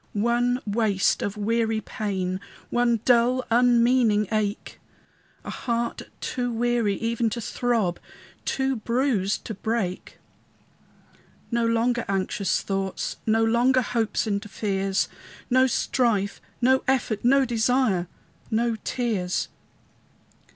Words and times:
One 0.13 0.59
waste 0.65 1.21
of 1.21 1.37
weary 1.37 1.79
pain, 1.79 2.39
One 2.71 3.01
dull, 3.05 3.45
unmeaning 3.51 4.27
ache, 4.31 4.79
A 5.43 5.51
heart 5.51 6.01
too 6.19 6.51
weary 6.51 6.95
even 6.95 7.29
to 7.29 7.39
throb, 7.39 7.99
Too 8.43 8.75
bruised 8.77 9.45
to 9.45 9.53
break. 9.53 10.17
No 11.51 11.67
longer 11.67 12.03
anxious 12.09 12.63
thoughts, 12.63 13.17
No 13.27 13.43
longer 13.45 13.83
hopes 13.83 14.25
and 14.25 14.43
fears, 14.49 15.07
No 15.51 15.67
strife, 15.67 16.41
no 16.63 16.81
effort, 16.87 17.23
no 17.23 17.45
desire, 17.45 18.07
No 18.49 18.77
tears. 18.83 19.49